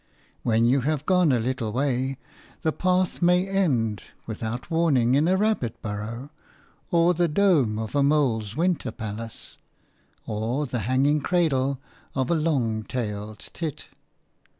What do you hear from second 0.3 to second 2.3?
When you have gone a little way,